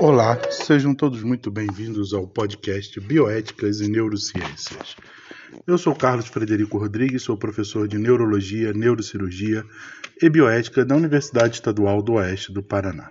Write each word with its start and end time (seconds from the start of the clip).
Olá, 0.00 0.36
sejam 0.50 0.92
todos 0.94 1.22
muito 1.22 1.50
bem-vindos 1.50 2.14
ao 2.14 2.26
podcast 2.26 2.98
Bioéticas 2.98 3.82
e 3.82 3.90
Neurociências. 3.90 4.96
Eu 5.66 5.76
sou 5.76 5.94
Carlos 5.94 6.26
Frederico 6.26 6.78
Rodrigues, 6.78 7.22
sou 7.22 7.36
professor 7.36 7.86
de 7.86 7.98
Neurologia, 7.98 8.72
Neurocirurgia 8.72 9.62
e 10.22 10.30
Bioética 10.30 10.86
da 10.86 10.96
Universidade 10.96 11.56
Estadual 11.56 12.00
do 12.00 12.14
Oeste 12.14 12.50
do 12.50 12.62
Paraná. 12.62 13.10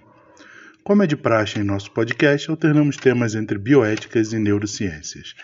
Como 0.83 1.03
é 1.03 1.07
de 1.07 1.15
praxe 1.15 1.59
em 1.59 1.63
nosso 1.63 1.91
podcast, 1.91 2.49
alternamos 2.49 2.97
temas 2.97 3.35
entre 3.35 3.59
bioéticas 3.59 4.33
e 4.33 4.39
neurociências. 4.39 5.35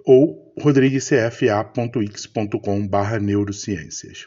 ou 0.07 0.53
rodriguescfa.x.com.br 0.57 3.19
neurociências. 3.21 4.25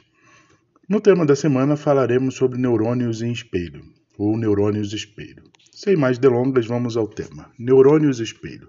No 0.87 1.01
tema 1.01 1.25
da 1.25 1.35
semana 1.35 1.75
falaremos 1.75 2.35
sobre 2.35 2.61
neurônios 2.61 3.23
em 3.23 3.33
espelho, 3.33 3.83
ou 4.19 4.37
neurônios 4.37 4.93
espelho. 4.93 5.45
Sem 5.73 5.97
mais 5.97 6.19
delongas, 6.19 6.67
vamos 6.67 6.99
ao 6.99 7.09
tema: 7.09 7.51
neurônios 7.59 8.21
espelho. 8.21 8.69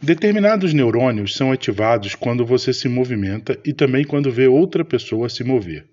Determinados 0.00 0.72
neurônios 0.72 1.34
são 1.34 1.50
ativados 1.50 2.14
quando 2.14 2.46
você 2.46 2.72
se 2.72 2.88
movimenta 2.88 3.58
e 3.64 3.72
também 3.72 4.04
quando 4.04 4.30
vê 4.30 4.46
outra 4.46 4.84
pessoa 4.84 5.28
se 5.28 5.42
mover. 5.42 5.88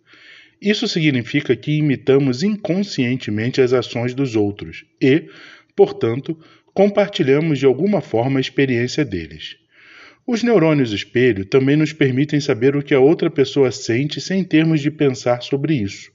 Isso 0.62 0.88
significa 0.88 1.56
que 1.56 1.78
imitamos 1.78 2.44
inconscientemente 2.44 3.62
as 3.62 3.74
ações 3.74 4.14
dos 4.14 4.36
outros 4.36 4.86
e, 5.02 5.30
portanto, 5.76 6.38
compartilhamos 6.74 7.60
de 7.60 7.66
alguma 7.66 8.02
forma 8.02 8.40
a 8.40 8.42
experiência 8.42 9.04
deles. 9.06 9.58
Os 10.28 10.42
neurônios 10.42 10.92
espelho 10.92 11.46
também 11.46 11.76
nos 11.76 11.94
permitem 11.94 12.40
saber 12.40 12.76
o 12.76 12.82
que 12.82 12.94
a 12.94 13.00
outra 13.00 13.30
pessoa 13.30 13.72
sente 13.72 14.20
sem 14.20 14.44
termos 14.44 14.82
de 14.82 14.90
pensar 14.90 15.42
sobre 15.44 15.76
isso. 15.76 16.12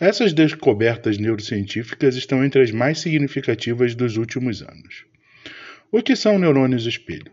Essas 0.00 0.32
descobertas 0.32 1.18
neurocientíficas 1.18 2.16
estão 2.16 2.44
entre 2.44 2.62
as 2.62 2.70
mais 2.70 2.98
significativas 2.98 3.94
dos 3.94 4.16
últimos 4.16 4.62
anos. 4.62 5.04
O 5.92 6.02
que 6.02 6.16
são 6.16 6.38
neurônios 6.38 6.86
espelho? 6.86 7.30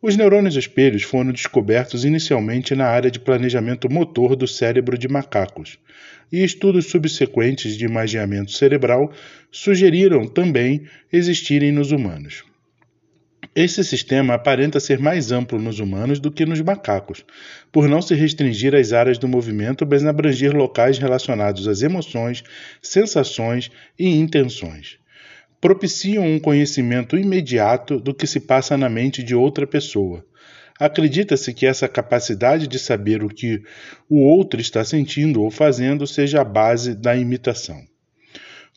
Os 0.00 0.16
neurônios 0.16 0.54
espelhos 0.54 1.02
foram 1.02 1.32
descobertos 1.32 2.04
inicialmente 2.04 2.72
na 2.72 2.86
área 2.86 3.10
de 3.10 3.18
planejamento 3.18 3.90
motor 3.90 4.36
do 4.36 4.46
cérebro 4.46 4.96
de 4.96 5.08
macacos, 5.08 5.76
e 6.30 6.44
estudos 6.44 6.86
subsequentes 6.86 7.76
de 7.76 7.84
imageamento 7.84 8.52
cerebral 8.52 9.12
sugeriram 9.50 10.24
também 10.24 10.84
existirem 11.12 11.72
nos 11.72 11.90
humanos. 11.90 12.44
Esse 13.56 13.82
sistema 13.82 14.34
aparenta 14.34 14.78
ser 14.78 15.00
mais 15.00 15.32
amplo 15.32 15.60
nos 15.60 15.80
humanos 15.80 16.20
do 16.20 16.30
que 16.30 16.46
nos 16.46 16.60
macacos, 16.60 17.24
por 17.72 17.88
não 17.88 18.00
se 18.00 18.14
restringir 18.14 18.76
às 18.76 18.92
áreas 18.92 19.18
do 19.18 19.26
movimento, 19.26 19.84
mas 19.84 20.06
abranger 20.06 20.54
locais 20.54 20.96
relacionados 20.96 21.66
às 21.66 21.82
emoções, 21.82 22.44
sensações 22.80 23.68
e 23.98 24.06
intenções 24.06 24.96
propiciam 25.60 26.24
um 26.24 26.38
conhecimento 26.38 27.16
imediato 27.16 27.98
do 27.98 28.14
que 28.14 28.26
se 28.26 28.40
passa 28.40 28.76
na 28.76 28.88
mente 28.88 29.22
de 29.22 29.34
outra 29.34 29.66
pessoa. 29.66 30.24
Acredita-se 30.78 31.52
que 31.52 31.66
essa 31.66 31.88
capacidade 31.88 32.68
de 32.68 32.78
saber 32.78 33.24
o 33.24 33.28
que 33.28 33.60
o 34.08 34.20
outro 34.20 34.60
está 34.60 34.84
sentindo 34.84 35.42
ou 35.42 35.50
fazendo 35.50 36.06
seja 36.06 36.40
a 36.40 36.44
base 36.44 36.94
da 36.94 37.16
imitação. 37.16 37.82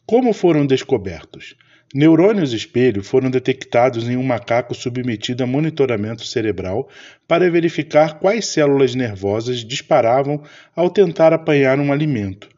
Como 0.05 0.33
foram 0.33 0.65
descobertos? 0.65 1.55
Neurônios 1.93 2.53
espelho 2.53 3.03
foram 3.03 3.29
detectados 3.29 4.09
em 4.09 4.15
um 4.15 4.23
macaco 4.23 4.73
submetido 4.73 5.43
a 5.43 5.47
monitoramento 5.47 6.25
cerebral 6.25 6.89
para 7.27 7.51
verificar 7.51 8.17
quais 8.17 8.45
células 8.45 8.95
nervosas 8.95 9.59
disparavam 9.59 10.41
ao 10.75 10.89
tentar 10.89 11.33
apanhar 11.33 11.77
um 11.79 11.91
alimento. 11.91 12.49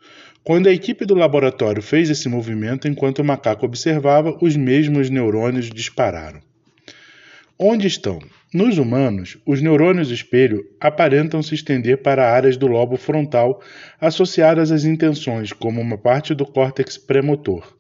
Quando 0.44 0.68
a 0.68 0.74
equipe 0.74 1.06
do 1.06 1.16
laboratório 1.16 1.82
fez 1.82 2.10
esse 2.10 2.28
movimento 2.28 2.86
enquanto 2.86 3.20
o 3.20 3.24
macaco 3.24 3.66
observava, 3.66 4.38
os 4.42 4.58
mesmos 4.58 5.10
neurônios 5.10 5.70
dispararam. 5.70 6.42
Onde 7.58 7.88
estão? 7.88 8.20
Nos 8.54 8.78
humanos, 8.78 9.38
os 9.46 9.62
neurônios 9.62 10.12
espelho 10.12 10.66
aparentam 10.82 11.42
se 11.42 11.56
estender 11.56 12.00
para 12.00 12.30
áreas 12.30 12.58
do 12.58 12.68
lobo 12.68 12.98
frontal 12.98 13.62
associadas 14.02 14.70
às 14.70 14.84
intenções, 14.84 15.54
como 15.54 15.80
uma 15.80 15.98
parte 15.98 16.36
do 16.36 16.46
córtex 16.46 16.98
premotor. 16.98 17.78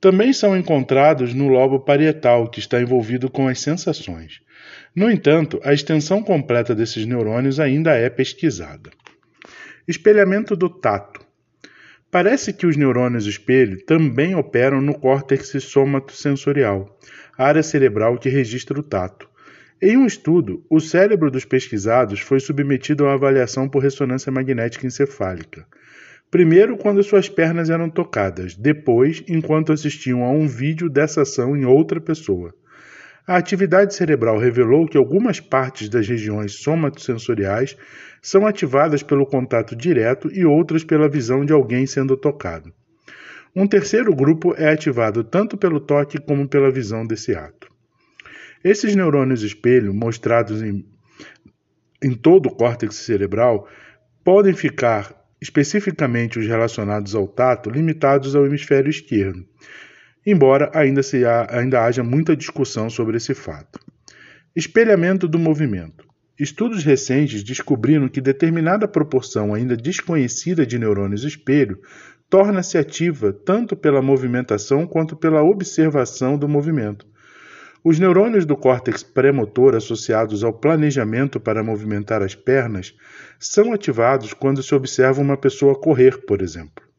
Também 0.00 0.32
são 0.32 0.56
encontrados 0.56 1.34
no 1.34 1.48
lobo 1.48 1.80
parietal, 1.80 2.48
que 2.48 2.60
está 2.60 2.80
envolvido 2.80 3.28
com 3.28 3.46
as 3.46 3.60
sensações. 3.60 4.40
No 4.96 5.10
entanto, 5.10 5.60
a 5.62 5.74
extensão 5.74 6.22
completa 6.22 6.74
desses 6.74 7.04
neurônios 7.04 7.60
ainda 7.60 7.92
é 7.92 8.08
pesquisada. 8.08 8.88
Espelhamento 9.86 10.56
do 10.56 10.70
tato. 10.70 11.19
Parece 12.10 12.52
que 12.52 12.66
os 12.66 12.76
neurônios 12.76 13.24
espelho 13.24 13.84
também 13.84 14.34
operam 14.34 14.80
no 14.80 14.98
córtex 14.98 15.62
somatosensorial, 15.62 16.98
área 17.38 17.62
cerebral 17.62 18.18
que 18.18 18.28
registra 18.28 18.80
o 18.80 18.82
tato. 18.82 19.28
Em 19.80 19.96
um 19.96 20.04
estudo, 20.04 20.64
o 20.68 20.80
cérebro 20.80 21.30
dos 21.30 21.44
pesquisados 21.44 22.18
foi 22.18 22.40
submetido 22.40 23.06
a 23.06 23.14
avaliação 23.14 23.68
por 23.68 23.80
ressonância 23.80 24.32
magnética 24.32 24.86
encefálica. 24.86 25.64
Primeiro, 26.30 26.76
quando 26.76 27.02
suas 27.02 27.28
pernas 27.28 27.70
eram 27.70 27.88
tocadas, 27.88 28.56
depois, 28.56 29.22
enquanto 29.28 29.72
assistiam 29.72 30.24
a 30.24 30.30
um 30.30 30.48
vídeo 30.48 30.90
dessa 30.90 31.22
ação 31.22 31.56
em 31.56 31.64
outra 31.64 32.00
pessoa. 32.00 32.52
A 33.26 33.36
atividade 33.36 33.94
cerebral 33.94 34.38
revelou 34.38 34.86
que 34.86 34.96
algumas 34.96 35.40
partes 35.40 35.88
das 35.88 36.08
regiões 36.08 36.54
somatosensoriais 36.54 37.76
são 38.22 38.46
ativadas 38.46 39.02
pelo 39.02 39.26
contato 39.26 39.76
direto 39.76 40.30
e 40.32 40.44
outras 40.44 40.82
pela 40.82 41.08
visão 41.08 41.44
de 41.44 41.52
alguém 41.52 41.86
sendo 41.86 42.16
tocado. 42.16 42.72
Um 43.54 43.66
terceiro 43.66 44.14
grupo 44.14 44.54
é 44.56 44.72
ativado 44.72 45.22
tanto 45.22 45.56
pelo 45.56 45.80
toque 45.80 46.18
como 46.18 46.48
pela 46.48 46.70
visão 46.70 47.06
desse 47.06 47.34
ato. 47.34 47.68
Esses 48.62 48.94
neurônios 48.94 49.42
espelho, 49.42 49.92
mostrados 49.92 50.62
em, 50.62 50.84
em 52.02 52.14
todo 52.14 52.46
o 52.46 52.54
córtex 52.54 52.96
cerebral, 52.96 53.68
podem 54.24 54.54
ficar, 54.54 55.14
especificamente 55.40 56.38
os 56.38 56.46
relacionados 56.46 57.14
ao 57.14 57.26
tato, 57.26 57.70
limitados 57.70 58.36
ao 58.36 58.46
hemisfério 58.46 58.90
esquerdo 58.90 59.46
embora 60.26 60.70
ainda, 60.74 61.02
se 61.02 61.24
ainda 61.48 61.84
haja 61.84 62.02
muita 62.02 62.36
discussão 62.36 62.90
sobre 62.90 63.16
esse 63.16 63.34
fato. 63.34 63.78
Espelhamento 64.54 65.28
do 65.28 65.38
movimento. 65.38 66.04
Estudos 66.38 66.82
recentes 66.82 67.42
descobriram 67.44 68.08
que 68.08 68.20
determinada 68.20 68.88
proporção 68.88 69.52
ainda 69.52 69.76
desconhecida 69.76 70.64
de 70.64 70.78
neurônios 70.78 71.22
espelho 71.22 71.78
torna-se 72.30 72.78
ativa 72.78 73.32
tanto 73.32 73.76
pela 73.76 74.00
movimentação 74.00 74.86
quanto 74.86 75.16
pela 75.16 75.42
observação 75.42 76.38
do 76.38 76.48
movimento. 76.48 77.06
Os 77.82 77.98
neurônios 77.98 78.44
do 78.44 78.56
córtex 78.56 79.02
pré-motor 79.02 79.74
associados 79.74 80.44
ao 80.44 80.52
planejamento 80.52 81.40
para 81.40 81.62
movimentar 81.62 82.22
as 82.22 82.34
pernas 82.34 82.94
são 83.38 83.72
ativados 83.72 84.32
quando 84.32 84.62
se 84.62 84.74
observa 84.74 85.20
uma 85.20 85.36
pessoa 85.36 85.74
correr, 85.74 86.24
por 86.26 86.42
exemplo. 86.42 86.89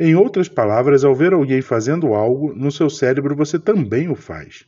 Em 0.00 0.14
outras 0.14 0.48
palavras, 0.48 1.04
ao 1.04 1.14
ver 1.14 1.32
alguém 1.32 1.60
fazendo 1.60 2.14
algo, 2.14 2.54
no 2.54 2.70
seu 2.70 2.88
cérebro 2.88 3.34
você 3.34 3.58
também 3.58 4.08
o 4.08 4.14
faz. 4.14 4.64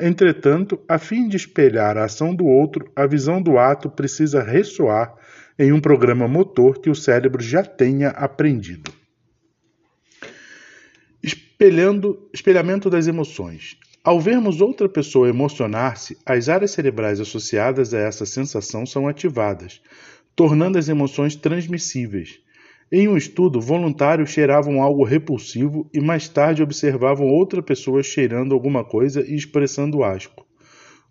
Entretanto, 0.00 0.80
a 0.88 0.98
fim 0.98 1.28
de 1.28 1.36
espelhar 1.36 1.96
a 1.96 2.04
ação 2.04 2.34
do 2.34 2.46
outro, 2.46 2.90
a 2.96 3.06
visão 3.06 3.40
do 3.40 3.58
ato 3.58 3.90
precisa 3.90 4.42
ressoar 4.42 5.14
em 5.58 5.72
um 5.72 5.80
programa 5.80 6.26
motor 6.26 6.80
que 6.80 6.90
o 6.90 6.94
cérebro 6.94 7.42
já 7.42 7.62
tenha 7.62 8.08
aprendido. 8.08 8.90
Espelhando, 11.22 12.28
espelhamento 12.32 12.90
das 12.90 13.06
emoções. 13.06 13.78
Ao 14.02 14.20
vermos 14.20 14.60
outra 14.60 14.88
pessoa 14.88 15.28
emocionar-se, 15.28 16.18
as 16.26 16.48
áreas 16.48 16.72
cerebrais 16.72 17.20
associadas 17.20 17.94
a 17.94 17.98
essa 17.98 18.26
sensação 18.26 18.84
são 18.84 19.08
ativadas, 19.08 19.80
tornando 20.34 20.76
as 20.76 20.88
emoções 20.88 21.36
transmissíveis. 21.36 22.40
Em 22.96 23.08
um 23.08 23.16
estudo, 23.16 23.60
voluntários 23.60 24.30
cheiravam 24.30 24.80
algo 24.80 25.02
repulsivo 25.02 25.90
e 25.92 26.00
mais 26.00 26.28
tarde 26.28 26.62
observavam 26.62 27.26
outra 27.26 27.60
pessoa 27.60 28.04
cheirando 28.04 28.54
alguma 28.54 28.84
coisa 28.84 29.20
e 29.28 29.34
expressando 29.34 30.04
asco. 30.04 30.46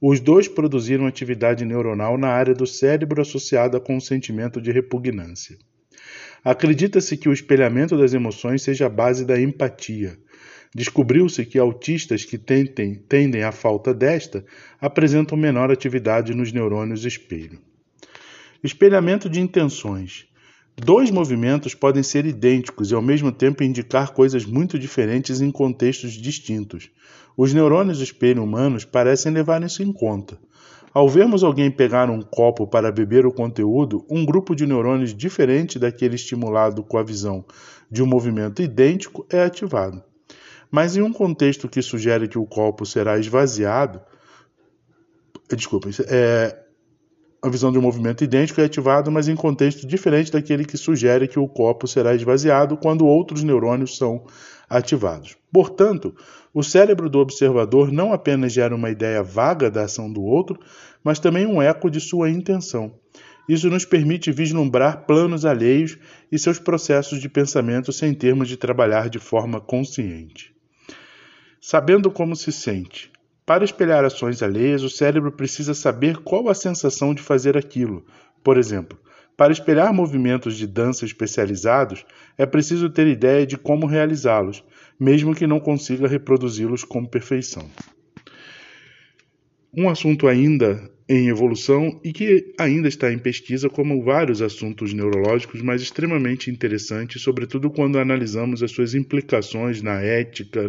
Os 0.01 0.21
dois 0.21 0.47
produziram 0.47 1.06
atividade 1.06 1.65
neuronal 1.65 2.18
na 2.18 2.30
área 2.30 2.53
do 2.53 2.65
cérebro 2.65 3.21
associada 3.21 3.81
com 3.81 3.97
o 3.97 4.01
sentimento 4.01 4.62
de 4.62 4.71
repugnância. 4.71 5.57
Acredita-se 6.41 7.18
que 7.18 7.27
o 7.27 7.33
espelhamento 7.33 7.97
das 7.97 8.13
emoções 8.13 8.62
seja 8.62 8.86
a 8.86 8.89
base 8.89 9.25
da 9.25 9.38
empatia. 9.38 10.18
Descobriu-se 10.74 11.45
que 11.45 11.59
autistas 11.59 12.24
que 12.24 12.38
tentem, 12.38 12.95
tendem 12.95 13.44
à 13.44 13.51
falta 13.51 13.94
desta 13.94 14.45
apresentam 14.79 15.38
menor 15.38 15.69
atividade 15.69 16.33
nos 16.33 16.50
neurônios 16.53 17.03
espelho. 17.03 17.59
Espelhamento 18.63 19.29
de 19.29 19.41
intenções. 19.41 20.31
Dois 20.75 21.11
movimentos 21.11 21.75
podem 21.75 22.01
ser 22.01 22.25
idênticos 22.25 22.89
e 22.89 22.95
ao 22.95 23.01
mesmo 23.01 23.31
tempo 23.31 23.63
indicar 23.63 24.11
coisas 24.11 24.43
muito 24.45 24.79
diferentes 24.79 25.39
em 25.39 25.51
contextos 25.51 26.13
distintos. 26.13 26.89
Os 27.37 27.53
neurônios 27.53 28.01
espelho 28.01 28.43
humanos 28.43 28.83
parecem 28.83 29.31
levar 29.31 29.61
isso 29.63 29.83
em 29.83 29.93
conta. 29.93 30.37
Ao 30.93 31.07
vermos 31.09 31.43
alguém 31.43 31.71
pegar 31.71 32.09
um 32.09 32.21
copo 32.21 32.67
para 32.67 32.91
beber 32.91 33.25
o 33.25 33.31
conteúdo, 33.31 34.05
um 34.09 34.25
grupo 34.25 34.55
de 34.55 34.65
neurônios 34.65 35.13
diferente 35.13 35.79
daquele 35.79 36.15
estimulado 36.15 36.83
com 36.83 36.97
a 36.97 37.03
visão 37.03 37.45
de 37.89 38.03
um 38.03 38.07
movimento 38.07 38.61
idêntico 38.61 39.25
é 39.29 39.43
ativado. 39.43 40.03
Mas 40.69 40.95
em 40.95 41.01
um 41.01 41.13
contexto 41.13 41.69
que 41.69 41.81
sugere 41.81 42.27
que 42.27 42.37
o 42.37 42.45
copo 42.45 42.85
será 42.85 43.17
esvaziado, 43.17 44.01
desculpa, 45.55 45.89
é, 46.07 46.62
a 47.43 47.49
visão 47.49 47.73
de 47.73 47.77
um 47.77 47.81
movimento 47.81 48.23
idêntico 48.23 48.61
é 48.61 48.63
ativada, 48.63 49.11
mas 49.11 49.27
em 49.27 49.35
contexto 49.35 49.85
diferente 49.85 50.31
daquele 50.31 50.63
que 50.63 50.77
sugere 50.77 51.27
que 51.27 51.37
o 51.37 51.45
copo 51.45 51.85
será 51.89 52.15
esvaziado 52.15 52.77
quando 52.77 53.05
outros 53.05 53.43
neurônios 53.43 53.97
são 53.97 54.23
ativados. 54.69 55.35
Portanto, 55.51 56.15
o 56.53 56.63
cérebro 56.63 57.09
do 57.09 57.19
observador 57.19 57.91
não 57.91 58.13
apenas 58.13 58.53
gera 58.53 58.73
uma 58.73 58.89
ideia 58.89 59.21
vaga 59.21 59.69
da 59.69 59.83
ação 59.83 60.11
do 60.11 60.23
outro, 60.23 60.57
mas 61.03 61.19
também 61.19 61.45
um 61.45 61.61
eco 61.61 61.91
de 61.91 61.99
sua 61.99 62.29
intenção. 62.29 62.93
Isso 63.47 63.69
nos 63.69 63.83
permite 63.83 64.31
vislumbrar 64.31 65.05
planos 65.05 65.43
alheios 65.43 65.97
e 66.31 66.39
seus 66.39 66.59
processos 66.59 67.19
de 67.19 67.27
pensamento 67.27 67.91
sem 67.91 68.13
termos 68.13 68.47
de 68.47 68.55
trabalhar 68.55 69.09
de 69.09 69.19
forma 69.19 69.59
consciente. 69.59 70.53
Sabendo 71.59 72.09
como 72.09 72.37
se 72.37 72.53
sente, 72.53 73.11
para 73.45 73.65
espelhar 73.65 74.05
ações 74.05 74.41
alheias, 74.41 74.83
o 74.83 74.89
cérebro 74.89 75.31
precisa 75.31 75.73
saber 75.73 76.17
qual 76.17 76.47
a 76.47 76.53
sensação 76.53 77.13
de 77.13 77.21
fazer 77.21 77.57
aquilo. 77.57 78.05
Por 78.43 78.57
exemplo, 78.57 78.97
para 79.35 79.51
espelhar 79.51 79.93
movimentos 79.93 80.55
de 80.55 80.65
dança 80.65 81.05
especializados, 81.05 82.05
é 82.37 82.45
preciso 82.45 82.89
ter 82.89 83.07
ideia 83.07 83.45
de 83.45 83.57
como 83.57 83.85
realizá-los, 83.85 84.63
mesmo 84.99 85.35
que 85.35 85.47
não 85.47 85.59
consiga 85.59 86.07
reproduzi-los 86.07 86.83
com 86.83 87.05
perfeição. 87.05 87.69
Um 89.75 89.89
assunto 89.89 90.27
ainda 90.27 90.91
em 91.07 91.27
evolução 91.27 91.99
e 92.03 92.13
que 92.13 92.53
ainda 92.57 92.87
está 92.87 93.11
em 93.11 93.17
pesquisa, 93.17 93.69
como 93.69 94.03
vários 94.03 94.41
assuntos 94.41 94.93
neurológicos, 94.93 95.61
mas 95.61 95.81
extremamente 95.81 96.49
interessantes, 96.49 97.21
sobretudo 97.21 97.69
quando 97.69 97.99
analisamos 97.99 98.63
as 98.63 98.71
suas 98.71 98.95
implicações 98.95 99.81
na 99.81 100.01
ética, 100.01 100.63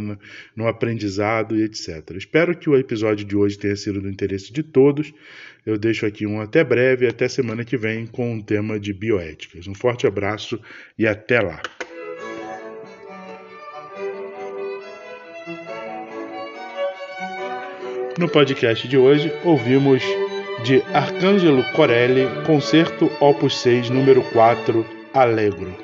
no 0.56 0.66
aprendizado 0.66 1.56
e 1.56 1.62
etc. 1.62 2.10
Espero 2.16 2.56
que 2.56 2.68
o 2.68 2.76
episódio 2.76 3.24
de 3.24 3.36
hoje 3.36 3.58
tenha 3.58 3.76
sido 3.76 4.00
do 4.00 4.08
interesse 4.08 4.52
de 4.52 4.62
todos. 4.62 5.12
Eu 5.64 5.78
deixo 5.78 6.04
aqui 6.04 6.26
um 6.26 6.40
até 6.40 6.64
breve, 6.64 7.06
até 7.06 7.28
semana 7.28 7.64
que 7.64 7.76
vem 7.76 8.06
com 8.06 8.32
um 8.32 8.42
tema 8.42 8.78
de 8.78 8.92
bioéticas. 8.92 9.66
Um 9.66 9.74
forte 9.74 10.06
abraço 10.06 10.60
e 10.98 11.06
até 11.06 11.40
lá! 11.40 11.62
No 18.16 18.28
podcast 18.28 18.86
de 18.86 18.96
hoje, 18.96 19.34
ouvimos 19.44 20.00
de 20.64 20.84
Arcângelo 20.92 21.64
Corelli, 21.72 22.28
concerto 22.46 23.10
Opus 23.18 23.56
6, 23.56 23.90
número 23.90 24.22
4, 24.32 24.86
Allegro. 25.12 25.83